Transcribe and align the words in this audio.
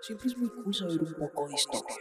Siempre 0.00 0.28
es 0.28 0.38
muy 0.38 0.48
cool 0.48 0.72
saber 0.72 1.00
un 1.02 1.14
poco 1.14 1.48
de 1.48 1.54
historia. 1.54 1.96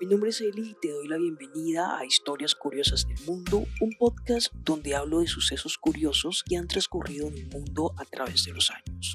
Mi 0.00 0.06
nombre 0.06 0.30
es 0.30 0.40
Eli 0.40 0.70
y 0.70 0.74
te 0.80 0.90
doy 0.90 1.08
la 1.08 1.18
bienvenida 1.18 1.98
a 1.98 2.06
Historias 2.06 2.54
Curiosas 2.54 3.06
del 3.06 3.20
Mundo, 3.26 3.66
un 3.80 3.90
podcast 3.98 4.52
donde 4.54 4.94
hablo 4.94 5.18
de 5.18 5.26
sucesos 5.26 5.76
curiosos 5.76 6.44
que 6.48 6.56
han 6.56 6.68
transcurrido 6.68 7.26
en 7.26 7.38
el 7.38 7.46
mundo 7.48 7.92
a 7.98 8.04
través 8.04 8.44
de 8.44 8.52
los 8.52 8.70
años. 8.70 9.14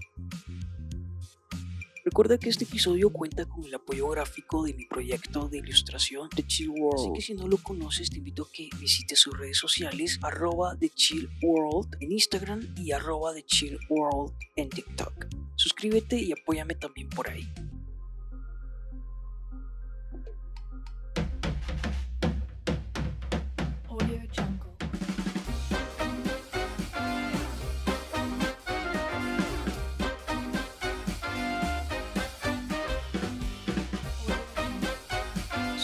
Recuerda 2.05 2.37
que 2.37 2.49
este 2.49 2.65
episodio 2.65 3.09
cuenta 3.09 3.45
con 3.45 3.65
el 3.65 3.73
apoyo 3.73 4.07
gráfico 4.09 4.63
de 4.63 4.75
mi 4.75 4.85
proyecto 4.85 5.49
de 5.49 5.57
ilustración 5.57 6.29
The 6.29 6.45
Chill 6.45 6.69
World. 6.69 6.99
Así 6.99 7.13
que 7.15 7.21
si 7.21 7.33
no 7.33 7.47
lo 7.47 7.57
conoces, 7.57 8.11
te 8.11 8.19
invito 8.19 8.43
a 8.43 8.51
que 8.51 8.69
visites 8.79 9.19
sus 9.19 9.35
redes 9.35 9.57
sociales, 9.57 10.19
arroba 10.21 10.77
The 10.77 10.91
en 11.99 12.11
Instagram 12.11 12.75
y 12.77 12.91
arroba 12.91 13.33
The 13.33 13.43
en 14.55 14.69
TikTok. 14.69 15.25
Suscríbete 15.55 16.21
y 16.21 16.31
apóyame 16.31 16.75
también 16.75 17.09
por 17.09 17.27
ahí. 17.27 17.51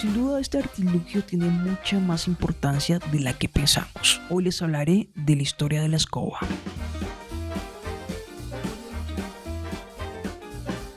Sin 0.01 0.15
duda 0.15 0.39
este 0.39 0.57
artilugio 0.57 1.23
tiene 1.23 1.45
mucha 1.45 1.99
más 1.99 2.27
importancia 2.27 2.97
de 3.11 3.19
la 3.19 3.33
que 3.33 3.47
pensamos. 3.47 4.19
Hoy 4.31 4.45
les 4.45 4.59
hablaré 4.63 5.11
de 5.13 5.35
la 5.35 5.43
historia 5.43 5.79
de 5.79 5.89
la 5.89 5.97
escoba. 5.97 6.39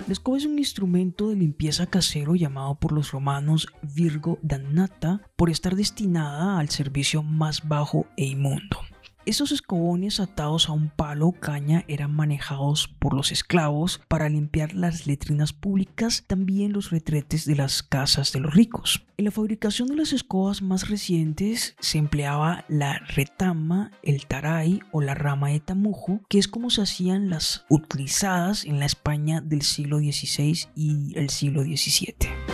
La 0.07 0.11
escoba 0.15 0.39
es 0.39 0.47
un 0.47 0.59
instrumento 0.59 1.29
de 1.29 1.37
limpieza 1.37 1.85
casero 1.87 2.35
llamado 2.35 2.77
por 2.77 2.93
los 2.93 3.11
romanos 3.11 3.69
Virgo 3.83 4.39
Dannata 4.41 5.21
por 5.37 5.51
estar 5.51 5.77
destinada 5.77 6.59
al 6.59 6.71
servicio 6.71 7.23
más 7.23 7.69
bajo 7.69 8.07
e 8.17 8.25
inmundo. 8.25 8.79
Esos 9.27 9.53
escobones 9.53 10.21
atados 10.21 10.69
a 10.69 10.73
un 10.73 10.91
palo 10.91 11.29
o 11.29 11.33
caña 11.33 11.85
eran 11.89 12.15
manejados 12.15 12.89
por 12.89 13.15
los 13.15 13.33
esclavos 13.33 14.03
para 14.07 14.29
limpiar 14.29 14.75
las 14.75 15.07
letrinas 15.07 15.55
públicas, 15.55 16.25
también 16.27 16.75
los 16.75 16.91
retretes 16.91 17.47
de 17.47 17.57
las 17.57 17.83
casas 17.83 18.33
de 18.33 18.41
los 18.41 18.53
ricos. 18.53 19.07
En 19.17 19.25
la 19.25 19.31
fabricación 19.31 19.89
de 19.89 19.97
las 19.97 20.13
escobas 20.13 20.61
más 20.61 20.91
recientes 20.91 21.75
se 21.81 21.97
empleaba 21.97 22.67
la 22.69 22.99
retama, 22.99 23.93
el 24.03 24.27
taray 24.27 24.81
o 24.93 25.01
la 25.01 25.15
rama 25.15 25.49
de 25.49 25.61
tamujo, 25.61 26.21
que 26.29 26.39
es 26.39 26.47
como 26.47 26.69
se 26.69 26.83
hacían 26.83 27.31
las 27.31 27.65
utilizadas 27.71 28.67
en 28.67 28.79
la 28.79 28.87
España 28.87 29.41
del 29.41 29.63
siglo 29.63 30.01
XVI 30.01 30.69
y 30.75 31.19
el 31.19 31.31
siglo 31.31 31.63
XVII. 31.63 32.54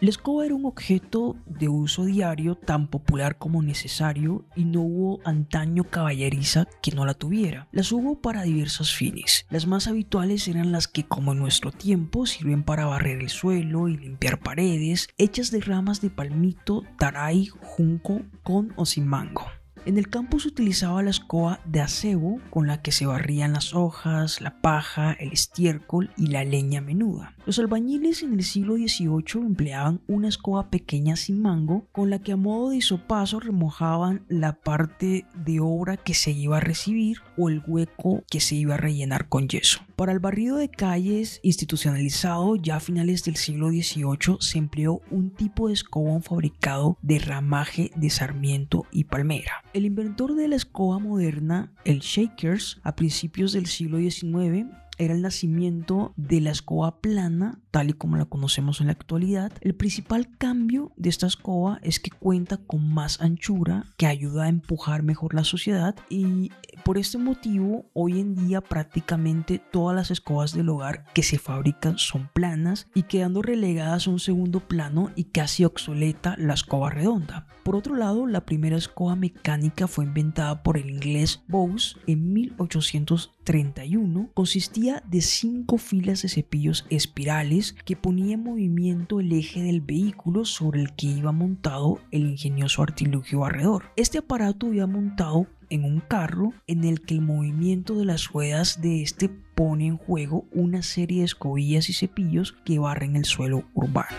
La 0.00 0.10
escoba 0.10 0.46
era 0.46 0.54
un 0.54 0.64
objeto 0.64 1.36
de 1.44 1.68
uso 1.68 2.04
diario 2.04 2.54
tan 2.54 2.86
popular 2.86 3.36
como 3.36 3.62
necesario 3.62 4.46
y 4.54 4.64
no 4.64 4.82
hubo 4.82 5.18
antaño 5.24 5.82
caballeriza 5.82 6.68
que 6.80 6.92
no 6.92 7.04
la 7.04 7.14
tuviera. 7.14 7.66
Las 7.72 7.90
hubo 7.90 8.20
para 8.20 8.44
diversos 8.44 8.94
fines. 8.94 9.44
Las 9.50 9.66
más 9.66 9.88
habituales 9.88 10.46
eran 10.46 10.70
las 10.70 10.86
que 10.86 11.02
como 11.02 11.32
en 11.32 11.40
nuestro 11.40 11.72
tiempo 11.72 12.26
sirven 12.26 12.62
para 12.62 12.86
barrer 12.86 13.18
el 13.18 13.28
suelo 13.28 13.88
y 13.88 13.96
limpiar 13.96 14.38
paredes, 14.38 15.08
hechas 15.18 15.50
de 15.50 15.62
ramas 15.62 16.00
de 16.00 16.10
palmito, 16.10 16.84
taray, 16.96 17.46
junco, 17.46 18.22
con 18.44 18.72
o 18.76 18.86
sin 18.86 19.04
mango. 19.04 19.46
En 19.86 19.98
el 19.98 20.08
campo 20.08 20.38
se 20.38 20.48
utilizaba 20.48 21.02
la 21.02 21.10
escoba 21.10 21.60
de 21.64 21.80
acebo 21.80 22.40
con 22.50 22.66
la 22.66 22.82
que 22.82 22.92
se 22.92 23.06
barrían 23.06 23.52
las 23.52 23.74
hojas, 23.74 24.40
la 24.40 24.60
paja, 24.60 25.12
el 25.12 25.32
estiércol 25.32 26.10
y 26.16 26.28
la 26.28 26.44
leña 26.44 26.80
menuda. 26.80 27.34
Los 27.46 27.58
albañiles 27.58 28.22
en 28.22 28.34
el 28.34 28.44
siglo 28.44 28.76
XVIII 28.76 29.46
empleaban 29.46 30.00
una 30.06 30.28
escoba 30.28 30.70
pequeña 30.70 31.16
sin 31.16 31.40
mango 31.40 31.86
con 31.92 32.10
la 32.10 32.18
que 32.18 32.32
a 32.32 32.36
modo 32.36 32.70
de 32.70 32.76
hisopazo 32.76 33.40
remojaban 33.40 34.24
la 34.28 34.54
parte 34.54 35.26
de 35.34 35.60
obra 35.60 35.96
que 35.96 36.14
se 36.14 36.32
iba 36.32 36.58
a 36.58 36.60
recibir 36.60 37.18
o 37.36 37.48
el 37.48 37.62
hueco 37.66 38.22
que 38.30 38.40
se 38.40 38.54
iba 38.54 38.74
a 38.74 38.78
rellenar 38.78 39.28
con 39.28 39.48
yeso. 39.48 39.87
Para 39.98 40.12
el 40.12 40.20
barrido 40.20 40.58
de 40.58 40.68
calles 40.68 41.40
institucionalizado 41.42 42.54
ya 42.54 42.76
a 42.76 42.80
finales 42.80 43.24
del 43.24 43.34
siglo 43.34 43.70
XVIII 43.70 44.36
se 44.38 44.58
empleó 44.58 45.00
un 45.10 45.32
tipo 45.32 45.66
de 45.66 45.74
escobón 45.74 46.22
fabricado 46.22 46.96
de 47.02 47.18
ramaje 47.18 47.90
de 47.96 48.08
sarmiento 48.08 48.86
y 48.92 49.02
palmera. 49.02 49.64
El 49.72 49.86
inventor 49.86 50.36
de 50.36 50.46
la 50.46 50.54
escoba 50.54 51.00
moderna, 51.00 51.72
el 51.84 51.98
Shakers, 51.98 52.78
a 52.84 52.94
principios 52.94 53.50
del 53.50 53.66
siglo 53.66 53.98
XIX, 53.98 54.68
era 54.98 55.14
el 55.14 55.22
nacimiento 55.22 56.12
de 56.16 56.40
la 56.40 56.50
escoba 56.50 57.00
plana, 57.00 57.60
tal 57.70 57.90
y 57.90 57.92
como 57.92 58.16
la 58.16 58.24
conocemos 58.24 58.80
en 58.80 58.86
la 58.86 58.92
actualidad. 58.92 59.52
El 59.60 59.74
principal 59.74 60.36
cambio 60.36 60.92
de 60.96 61.08
esta 61.08 61.26
escoba 61.26 61.78
es 61.82 62.00
que 62.00 62.10
cuenta 62.10 62.56
con 62.58 62.92
más 62.92 63.20
anchura, 63.20 63.86
que 63.96 64.06
ayuda 64.06 64.44
a 64.44 64.48
empujar 64.48 65.02
mejor 65.02 65.34
la 65.34 65.44
sociedad 65.44 65.94
y 66.10 66.50
por 66.84 66.98
este 66.98 67.18
motivo 67.18 67.86
hoy 67.92 68.20
en 68.20 68.34
día 68.34 68.60
prácticamente 68.60 69.58
todas 69.58 69.94
las 69.94 70.10
escobas 70.10 70.52
del 70.52 70.68
hogar 70.68 71.04
que 71.14 71.22
se 71.22 71.38
fabrican 71.38 71.98
son 71.98 72.28
planas 72.32 72.88
y 72.94 73.02
quedando 73.04 73.42
relegadas 73.42 74.06
a 74.06 74.10
un 74.10 74.20
segundo 74.20 74.60
plano 74.60 75.10
y 75.14 75.24
casi 75.24 75.64
obsoleta 75.64 76.34
la 76.38 76.54
escoba 76.54 76.90
redonda. 76.90 77.46
Por 77.68 77.76
otro 77.76 77.94
lado, 77.96 78.26
la 78.26 78.46
primera 78.46 78.78
escoba 78.78 79.14
mecánica 79.14 79.86
fue 79.86 80.06
inventada 80.06 80.62
por 80.62 80.78
el 80.78 80.88
inglés 80.88 81.42
Bose 81.48 81.98
en 82.06 82.32
1831. 82.32 84.30
Consistía 84.32 84.87
de 85.06 85.20
cinco 85.20 85.78
filas 85.78 86.22
de 86.22 86.28
cepillos 86.28 86.86
espirales 86.90 87.74
que 87.84 87.96
ponía 87.96 88.34
en 88.34 88.42
movimiento 88.42 89.20
el 89.20 89.32
eje 89.32 89.62
del 89.62 89.80
vehículo 89.80 90.44
sobre 90.44 90.80
el 90.80 90.94
que 90.94 91.06
iba 91.06 91.32
montado 91.32 92.00
el 92.10 92.26
ingenioso 92.26 92.82
artilugio 92.82 93.40
barredor. 93.40 93.84
Este 93.96 94.18
aparato 94.18 94.72
iba 94.72 94.86
montado 94.86 95.46
en 95.70 95.84
un 95.84 96.00
carro 96.00 96.52
en 96.66 96.84
el 96.84 97.02
que 97.02 97.14
el 97.14 97.20
movimiento 97.20 97.94
de 97.94 98.06
las 98.06 98.28
ruedas 98.28 98.80
de 98.80 99.02
este 99.02 99.28
pone 99.28 99.86
en 99.86 99.96
juego 99.96 100.46
una 100.52 100.82
serie 100.82 101.20
de 101.20 101.26
escobillas 101.26 101.90
y 101.90 101.92
cepillos 101.92 102.52
que 102.64 102.78
barren 102.78 103.16
el 103.16 103.24
suelo 103.24 103.64
urbano. 103.74 104.16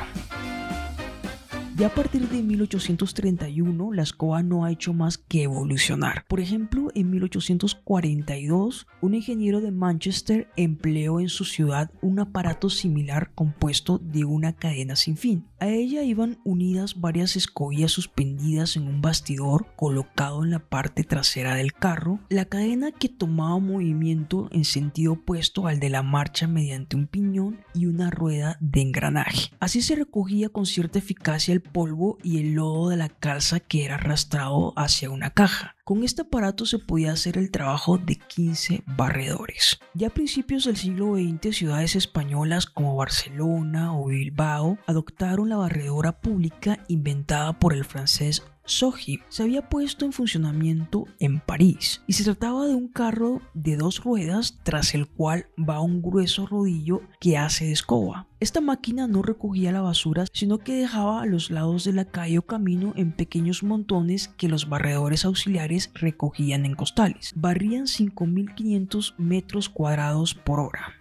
Ya 1.79 1.87
a 1.87 1.95
partir 1.95 2.27
de 2.27 2.43
1831, 2.43 3.93
la 3.93 4.03
escoba 4.03 4.43
no 4.43 4.65
ha 4.65 4.71
hecho 4.71 4.93
más 4.93 5.17
que 5.17 5.43
evolucionar. 5.43 6.25
Por 6.27 6.41
ejemplo, 6.41 6.89
en 6.93 7.09
1842, 7.09 8.85
un 8.99 9.13
ingeniero 9.13 9.61
de 9.61 9.71
Manchester 9.71 10.49
empleó 10.57 11.21
en 11.21 11.29
su 11.29 11.45
ciudad 11.45 11.89
un 12.01 12.19
aparato 12.19 12.69
similar 12.69 13.31
compuesto 13.33 13.97
de 13.97 14.25
una 14.25 14.51
cadena 14.51 14.97
sin 14.97 15.15
fin. 15.15 15.45
A 15.61 15.67
ella 15.67 16.03
iban 16.03 16.39
unidas 16.45 17.01
varias 17.01 17.35
escobillas 17.35 17.91
suspendidas 17.91 18.77
en 18.77 18.87
un 18.87 19.01
bastidor 19.01 19.65
colocado 19.75 20.43
en 20.43 20.51
la 20.51 20.59
parte 20.59 21.03
trasera 21.03 21.55
del 21.55 21.73
carro, 21.73 22.19
la 22.29 22.45
cadena 22.45 22.91
que 22.91 23.09
tomaba 23.09 23.59
movimiento 23.59 24.47
en 24.51 24.63
sentido 24.63 25.13
opuesto 25.13 25.67
al 25.67 25.81
de 25.81 25.89
la 25.89 26.01
marcha 26.01 26.47
mediante 26.47 26.95
un 26.95 27.07
piñón 27.07 27.59
y 27.73 27.87
una 27.87 28.09
rueda 28.09 28.57
de 28.61 28.81
engranaje. 28.81 29.51
Así 29.59 29.81
se 29.81 29.95
recogía 29.95 30.47
con 30.47 30.65
cierta 30.65 30.99
eficacia 30.99 31.53
el 31.53 31.61
polvo 31.61 32.17
y 32.23 32.39
el 32.39 32.53
lodo 32.53 32.87
de 32.87 32.97
la 32.97 33.09
calza 33.09 33.59
que 33.59 33.83
era 33.83 33.95
arrastrado 33.95 34.73
hacia 34.77 35.09
una 35.09 35.31
caja. 35.31 35.75
Con 35.89 36.03
este 36.03 36.21
aparato 36.21 36.67
se 36.67 36.77
podía 36.77 37.13
hacer 37.13 37.35
el 37.35 37.49
trabajo 37.49 37.97
de 37.97 38.15
15 38.15 38.83
barredores. 38.85 39.79
Ya 39.95 40.09
a 40.09 40.13
principios 40.13 40.65
del 40.65 40.77
siglo 40.77 41.15
XX, 41.15 41.57
ciudades 41.57 41.95
españolas 41.95 42.67
como 42.67 42.95
Barcelona 42.95 43.97
o 43.97 44.05
Bilbao 44.05 44.77
adoptaron 44.85 45.49
la 45.49 45.57
barredora 45.57 46.21
pública 46.21 46.85
inventada 46.89 47.57
por 47.57 47.73
el 47.73 47.85
francés 47.85 48.43
Soji 48.69 49.19
se 49.29 49.41
había 49.41 49.67
puesto 49.67 50.05
en 50.05 50.13
funcionamiento 50.13 51.05
en 51.19 51.39
París 51.39 52.03
y 52.05 52.13
se 52.13 52.23
trataba 52.23 52.67
de 52.67 52.75
un 52.75 52.87
carro 52.87 53.41
de 53.55 53.75
dos 53.75 54.03
ruedas 54.03 54.59
tras 54.63 54.93
el 54.93 55.07
cual 55.07 55.47
va 55.57 55.81
un 55.81 56.03
grueso 56.03 56.45
rodillo 56.45 57.01
que 57.19 57.37
hace 57.37 57.65
de 57.65 57.71
escoba. 57.71 58.27
Esta 58.39 58.61
máquina 58.61 59.07
no 59.07 59.23
recogía 59.23 59.71
la 59.71 59.81
basura, 59.81 60.25
sino 60.31 60.59
que 60.59 60.75
dejaba 60.75 61.23
a 61.23 61.25
los 61.25 61.49
lados 61.49 61.83
de 61.83 61.93
la 61.93 62.05
calle 62.05 62.37
o 62.37 62.43
camino 62.43 62.93
en 62.95 63.11
pequeños 63.11 63.63
montones 63.63 64.27
que 64.27 64.47
los 64.47 64.69
barredores 64.69 65.25
auxiliares 65.25 65.89
recogían 65.95 66.65
en 66.65 66.75
costales. 66.75 67.33
Barrían 67.35 67.85
5.500 67.85 69.15
metros 69.17 69.67
cuadrados 69.67 70.35
por 70.35 70.59
hora. 70.59 70.95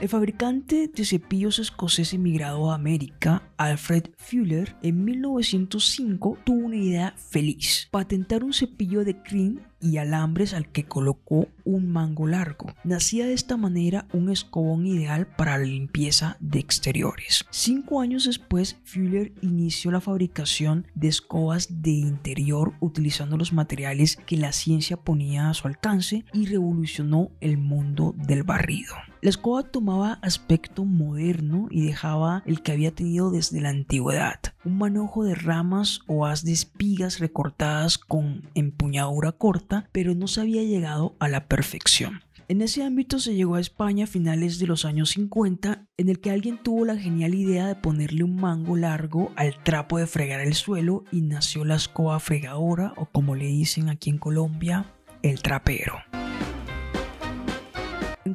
El 0.00 0.08
fabricante 0.08 0.88
de 0.88 1.04
cepillos 1.04 1.58
escocés 1.58 2.12
emigrado 2.12 2.70
a 2.70 2.74
América, 2.74 3.42
Alfred 3.56 4.10
Fuller, 4.18 4.76
en 4.82 5.04
1905 5.04 6.38
tuvo 6.44 6.66
una 6.66 6.76
idea 6.76 7.14
feliz, 7.16 7.88
patentar 7.90 8.44
un 8.44 8.52
cepillo 8.52 9.04
de 9.04 9.22
cream 9.22 9.60
y 9.84 9.98
alambres 9.98 10.54
al 10.54 10.72
que 10.72 10.84
colocó 10.84 11.48
un 11.64 11.92
mango 11.92 12.26
largo. 12.26 12.74
Nacía 12.84 13.26
de 13.26 13.34
esta 13.34 13.56
manera 13.56 14.06
un 14.12 14.30
escobón 14.30 14.86
ideal 14.86 15.26
para 15.26 15.58
la 15.58 15.64
limpieza 15.64 16.38
de 16.40 16.58
exteriores. 16.58 17.44
Cinco 17.50 18.00
años 18.00 18.24
después, 18.24 18.78
Fuller 18.84 19.32
inició 19.42 19.90
la 19.90 20.00
fabricación 20.00 20.86
de 20.94 21.08
escobas 21.08 21.82
de 21.82 21.90
interior 21.90 22.72
utilizando 22.80 23.36
los 23.36 23.52
materiales 23.52 24.16
que 24.26 24.38
la 24.38 24.52
ciencia 24.52 24.96
ponía 24.96 25.50
a 25.50 25.54
su 25.54 25.68
alcance 25.68 26.24
y 26.32 26.46
revolucionó 26.46 27.30
el 27.40 27.58
mundo 27.58 28.14
del 28.16 28.42
barrido. 28.42 28.94
La 29.20 29.30
escoba 29.30 29.62
tomaba 29.62 30.18
aspecto 30.22 30.84
moderno 30.84 31.68
y 31.70 31.86
dejaba 31.86 32.42
el 32.46 32.62
que 32.62 32.72
había 32.72 32.94
tenido 32.94 33.30
desde 33.30 33.60
la 33.60 33.70
antigüedad, 33.70 34.38
un 34.64 34.78
manojo 34.78 35.24
de 35.24 35.34
ramas 35.34 36.00
o 36.06 36.26
haz 36.26 36.44
de 36.44 36.52
espigas 36.52 37.18
recortadas 37.18 37.98
con 37.98 38.48
empuñadura 38.54 39.32
corta, 39.32 39.88
pero 39.92 40.14
no 40.14 40.28
se 40.28 40.40
había 40.40 40.62
llegado 40.62 41.14
a 41.18 41.28
la 41.28 41.46
perfección. 41.46 42.22
En 42.46 42.60
ese 42.60 42.84
ámbito 42.84 43.18
se 43.20 43.34
llegó 43.34 43.54
a 43.54 43.60
España 43.60 44.04
a 44.04 44.06
finales 44.08 44.58
de 44.58 44.66
los 44.66 44.84
años 44.84 45.10
50, 45.10 45.86
en 45.96 46.08
el 46.10 46.20
que 46.20 46.30
alguien 46.30 46.58
tuvo 46.58 46.84
la 46.84 46.96
genial 46.96 47.34
idea 47.34 47.66
de 47.66 47.74
ponerle 47.74 48.22
un 48.22 48.36
mango 48.36 48.76
largo 48.76 49.32
al 49.36 49.62
trapo 49.62 49.98
de 49.98 50.06
fregar 50.06 50.40
el 50.40 50.52
suelo 50.52 51.04
y 51.10 51.22
nació 51.22 51.64
la 51.64 51.76
escoba 51.76 52.20
fregadora 52.20 52.92
o 52.96 53.06
como 53.06 53.34
le 53.34 53.46
dicen 53.46 53.88
aquí 53.88 54.10
en 54.10 54.18
Colombia, 54.18 54.92
el 55.22 55.40
trapero. 55.40 55.94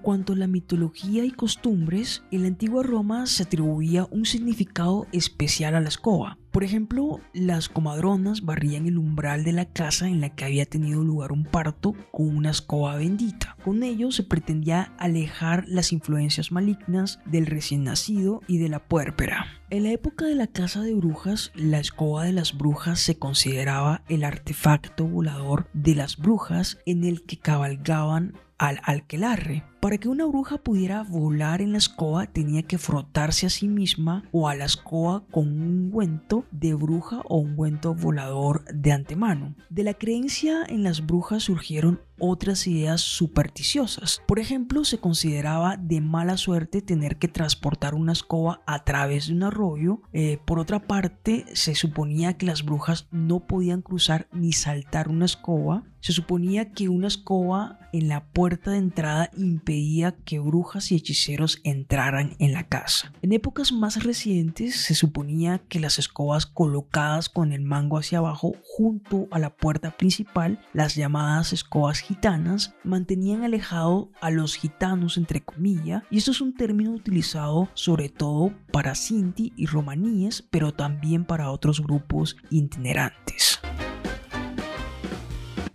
Cuanto 0.09 0.33
a 0.33 0.37
la 0.37 0.47
mitología 0.47 1.23
y 1.23 1.29
costumbres, 1.29 2.23
en 2.31 2.41
la 2.41 2.47
antigua 2.47 2.81
Roma 2.81 3.27
se 3.27 3.43
atribuía 3.43 4.07
un 4.09 4.25
significado 4.25 5.05
especial 5.11 5.75
a 5.75 5.81
la 5.81 5.89
escoba. 5.89 6.39
Por 6.49 6.63
ejemplo, 6.63 7.21
las 7.31 7.69
comadronas 7.69 8.41
barrían 8.41 8.87
el 8.87 8.97
umbral 8.97 9.43
de 9.43 9.51
la 9.51 9.65
casa 9.65 10.07
en 10.07 10.19
la 10.19 10.29
que 10.29 10.45
había 10.45 10.65
tenido 10.65 11.03
lugar 11.03 11.31
un 11.31 11.43
parto 11.43 11.93
con 12.11 12.35
una 12.35 12.49
escoba 12.49 12.95
bendita. 12.95 13.55
Con 13.63 13.83
ello 13.83 14.11
se 14.11 14.23
pretendía 14.23 14.95
alejar 14.97 15.65
las 15.67 15.93
influencias 15.93 16.51
malignas 16.51 17.19
del 17.25 17.45
recién 17.45 17.83
nacido 17.83 18.41
y 18.47 18.57
de 18.57 18.69
la 18.69 18.79
puérpera. 18.79 19.45
En 19.69 19.83
la 19.83 19.91
época 19.91 20.25
de 20.25 20.33
la 20.33 20.47
casa 20.47 20.81
de 20.81 20.95
brujas, 20.95 21.51
la 21.53 21.79
escoba 21.79 22.23
de 22.23 22.33
las 22.33 22.57
brujas 22.57 22.99
se 22.99 23.19
consideraba 23.19 24.01
el 24.09 24.23
artefacto 24.23 25.05
volador 25.05 25.67
de 25.73 25.93
las 25.93 26.17
brujas 26.17 26.79
en 26.87 27.03
el 27.03 27.21
que 27.21 27.37
cabalgaban 27.37 28.33
al 28.59 28.79
alquelarre. 28.83 29.63
Para 29.79 29.97
que 29.97 30.09
una 30.09 30.25
bruja 30.25 30.57
pudiera 30.57 31.03
volar 31.03 31.61
en 31.61 31.71
la 31.71 31.77
escoba 31.77 32.27
tenía 32.27 32.63
que 32.63 32.77
frotarse 32.77 33.47
a 33.47 33.49
sí 33.49 33.69
misma 33.69 34.23
o 34.33 34.49
a 34.49 34.55
la 34.55 34.65
escoba 34.65 35.23
con 35.31 35.47
un 35.47 35.85
ungüento 35.85 36.45
de 36.51 36.73
bruja 36.73 37.21
o 37.23 37.37
ungüento 37.37 37.95
volador 37.95 38.65
de 38.65 38.91
antemano. 38.91 39.55
De 39.69 39.85
la 39.85 39.93
creencia 39.93 40.65
en 40.67 40.83
las 40.83 41.05
brujas 41.05 41.43
surgieron 41.43 42.01
otras 42.19 42.67
ideas 42.67 43.01
supersticiosas. 43.01 44.21
Por 44.27 44.39
ejemplo, 44.39 44.83
se 44.85 44.99
consideraba 44.99 45.77
de 45.77 46.01
mala 46.01 46.37
suerte 46.37 46.81
tener 46.81 47.17
que 47.17 47.27
transportar 47.27 47.95
una 47.95 48.13
escoba 48.13 48.61
a 48.65 48.83
través 48.83 49.27
de 49.27 49.33
un 49.33 49.43
arroyo. 49.43 50.01
Eh, 50.13 50.39
por 50.45 50.59
otra 50.59 50.79
parte, 50.87 51.45
se 51.53 51.75
suponía 51.75 52.37
que 52.37 52.45
las 52.45 52.63
brujas 52.63 53.07
no 53.11 53.47
podían 53.47 53.81
cruzar 53.81 54.27
ni 54.31 54.53
saltar 54.53 55.09
una 55.09 55.25
escoba. 55.25 55.83
Se 56.01 56.13
suponía 56.13 56.71
que 56.71 56.87
una 56.87 57.07
escoba 57.07 57.79
en 57.91 58.07
la 58.07 58.25
puerta 58.25 58.71
de 58.71 58.77
entrada 58.77 59.29
impedía 59.35 60.15
que 60.23 60.39
brujas 60.39 60.91
y 60.91 60.95
hechiceros 60.95 61.59
entraran 61.63 62.35
en 62.39 62.53
la 62.53 62.67
casa. 62.67 63.11
En 63.21 63.33
épocas 63.33 63.71
más 63.71 64.03
recientes 64.03 64.75
se 64.75 64.95
suponía 64.95 65.59
que 65.67 65.79
las 65.79 65.99
escobas 65.99 66.45
colocadas 66.45 67.27
con 67.27 67.51
el 67.51 67.61
mango 67.61 67.97
hacia 67.97 68.19
abajo 68.19 68.53
junto 68.63 69.27
a 69.31 69.39
la 69.39 69.55
puerta 69.55 69.91
principal, 69.91 70.59
las 70.73 70.95
llamadas 70.95 71.51
escobas 71.51 71.99
gitanas, 72.09 72.73
mantenían 72.83 73.43
alejado 73.43 74.09
a 74.19 74.31
los 74.31 74.55
gitanos 74.55 75.15
entre 75.15 75.41
comillas, 75.41 76.01
y 76.09 76.17
esto 76.17 76.31
es 76.31 76.41
un 76.41 76.55
término 76.55 76.89
utilizado 76.89 77.69
sobre 77.75 78.09
todo 78.09 78.51
para 78.71 78.95
sinti 78.95 79.53
y 79.55 79.67
romaníes, 79.67 80.41
pero 80.49 80.73
también 80.73 81.23
para 81.23 81.51
otros 81.51 81.83
grupos 81.83 82.35
itinerantes. 82.49 83.58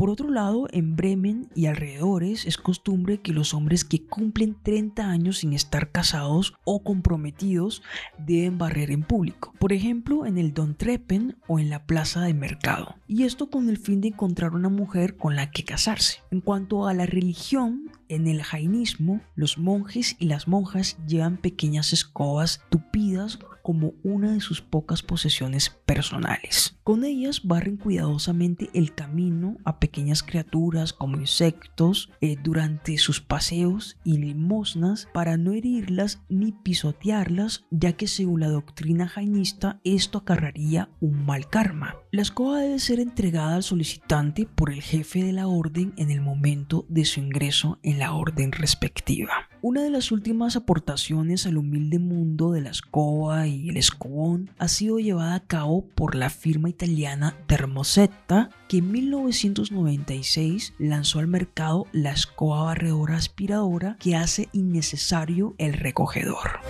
Por 0.04 0.10
otro 0.10 0.28
lado, 0.28 0.66
en 0.70 0.96
Bremen 0.96 1.48
y 1.54 1.64
alrededores 1.64 2.44
es 2.44 2.58
costumbre 2.58 3.22
que 3.22 3.32
los 3.32 3.54
hombres 3.54 3.86
que 3.86 4.04
cumplen 4.04 4.54
30 4.62 5.08
años 5.08 5.38
sin 5.38 5.54
estar 5.54 5.92
casados 5.92 6.52
o 6.64 6.82
comprometidos 6.82 7.82
deben 8.18 8.58
barrer 8.58 8.90
en 8.90 9.02
público. 9.02 9.54
Por 9.58 9.72
ejemplo, 9.72 10.26
en 10.26 10.36
el 10.36 10.52
Don 10.52 10.74
Treppen 10.74 11.38
o 11.46 11.58
en 11.58 11.70
la 11.70 11.86
plaza 11.86 12.20
de 12.20 12.34
mercado. 12.34 12.96
Y 13.08 13.22
esto 13.22 13.48
con 13.48 13.70
el 13.70 13.78
fin 13.78 14.02
de 14.02 14.08
encontrar 14.08 14.52
una 14.52 14.68
mujer 14.68 15.16
con 15.16 15.36
la 15.36 15.50
que 15.50 15.64
casarse. 15.64 16.18
En 16.30 16.42
cuanto 16.42 16.86
a 16.86 16.92
la 16.92 17.06
religión, 17.06 17.90
en 18.10 18.26
el 18.26 18.42
jainismo, 18.42 19.22
los 19.34 19.56
monjes 19.56 20.16
y 20.18 20.26
las 20.26 20.48
monjas 20.48 20.98
llevan 21.06 21.38
pequeñas 21.38 21.94
escobas 21.94 22.60
tupidas 22.68 23.38
como 23.62 23.94
una 24.02 24.34
de 24.34 24.42
sus 24.42 24.60
pocas 24.60 25.02
posesiones 25.02 25.70
personales. 25.86 26.76
Con 26.84 27.02
ellas 27.02 27.40
barren 27.44 27.78
cuidadosamente 27.78 28.68
el 28.74 28.94
camino 28.94 29.56
a 29.64 29.80
pequeñas 29.80 30.22
criaturas 30.22 30.92
como 30.92 31.16
insectos 31.16 32.10
eh, 32.20 32.36
durante 32.42 32.98
sus 32.98 33.22
paseos 33.22 33.96
y 34.04 34.18
limosnas 34.18 35.08
para 35.14 35.38
no 35.38 35.52
herirlas 35.52 36.20
ni 36.28 36.52
pisotearlas, 36.52 37.64
ya 37.70 37.94
que 37.94 38.06
según 38.06 38.40
la 38.40 38.48
doctrina 38.48 39.08
jainista 39.08 39.80
esto 39.82 40.18
acarraría 40.18 40.90
un 41.00 41.24
mal 41.24 41.48
karma. 41.48 41.96
La 42.12 42.20
escoba 42.20 42.60
debe 42.60 42.78
ser 42.78 43.00
entregada 43.00 43.56
al 43.56 43.62
solicitante 43.62 44.46
por 44.46 44.70
el 44.70 44.82
jefe 44.82 45.22
de 45.24 45.32
la 45.32 45.48
orden 45.48 45.94
en 45.96 46.10
el 46.10 46.20
momento 46.20 46.84
de 46.90 47.06
su 47.06 47.18
ingreso 47.18 47.78
en 47.82 47.98
la 47.98 48.12
orden 48.12 48.52
respectiva. 48.52 49.48
Una 49.62 49.82
de 49.82 49.88
las 49.88 50.12
últimas 50.12 50.56
aportaciones 50.56 51.46
al 51.46 51.56
humilde 51.56 51.98
mundo 51.98 52.52
de 52.52 52.60
la 52.60 52.68
escoba 52.68 53.46
y 53.46 53.70
el 53.70 53.78
escobón 53.78 54.50
ha 54.58 54.68
sido 54.68 54.98
llevada 54.98 55.36
a 55.36 55.46
cabo 55.46 55.86
por 55.94 56.16
la 56.16 56.28
firma 56.28 56.68
italiana 56.74 57.36
Termosetta, 57.46 58.50
que 58.68 58.78
en 58.78 58.90
1996 58.90 60.74
lanzó 60.78 61.20
al 61.20 61.28
mercado 61.28 61.86
la 61.92 62.12
escoba 62.12 62.64
barredora 62.64 63.16
aspiradora 63.16 63.96
que 64.00 64.16
hace 64.16 64.48
innecesario 64.52 65.54
el 65.58 65.74
recogedor. 65.74 66.60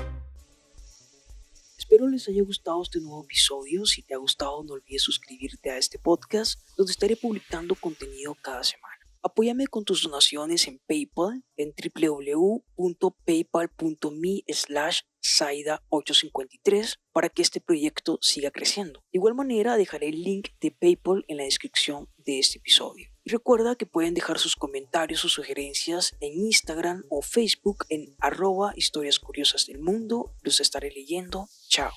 Espero 1.79 2.09
les 2.09 2.29
haya 2.29 2.43
gustado 2.43 2.83
este 2.83 3.01
nuevo 3.01 3.25
episodio. 3.25 3.87
Si 3.87 4.03
te 4.03 4.15
ha 4.15 4.19
gustado, 4.19 4.63
no 4.63 4.75
olvides 4.75 5.03
suscribirte 5.03 5.71
a 5.71 5.79
este 5.79 5.99
podcast, 5.99 6.61
donde 6.77 6.93
estaré 6.93 7.17
publicando 7.17 7.75
contenido 7.75 8.35
cada 8.43 8.63
semana. 8.63 8.95
Apóyame 9.23 9.67
con 9.69 9.85
tus 9.85 10.03
donaciones 10.03 10.69
en 10.69 10.81
PayPal 10.87 11.43
en 11.57 11.73
www.paypal.me 12.77 14.45
slash 14.49 15.01
Saida853 15.25 16.99
para 17.13 17.29
que 17.29 17.43
este 17.43 17.61
proyecto 17.61 18.19
siga 18.21 18.51
creciendo. 18.51 19.01
De 19.13 19.19
igual 19.19 19.35
manera 19.35 19.77
dejaré 19.77 20.09
el 20.09 20.23
link 20.23 20.51
de 20.61 20.71
PayPal 20.71 21.25
en 21.29 21.39
la 21.39 21.45
descripción 21.45 22.09
de 22.19 22.39
este 22.39 22.59
episodio. 22.59 23.09
Y 23.25 23.31
recuerda 23.31 23.75
que 23.75 23.87
pueden 23.87 24.15
dejar 24.15 24.39
sus 24.39 24.55
comentarios 24.55 25.25
o 25.25 25.29
sugerencias 25.29 26.15
en 26.21 26.35
Instagram 26.35 27.05
o 27.09 27.23
Facebook 27.23 27.87
en 27.89 28.15
arroba 28.21 28.75
historias 28.77 29.19
curiosas 29.19 29.67
del 29.67 29.79
mundo. 29.79 30.35
Los 30.43 30.61
estaré 30.61 30.91
leyendo. 30.91 31.49
Chao. 31.69 31.91